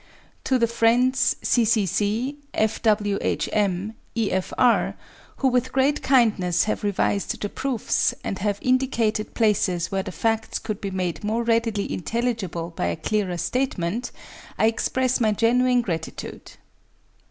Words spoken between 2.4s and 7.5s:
F.W.H.M., E.F.R.) who with great kindness have revised the